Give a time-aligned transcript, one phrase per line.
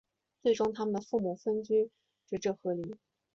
[0.41, 1.91] 最终他们的父母分居
[2.25, 2.95] 直至和离。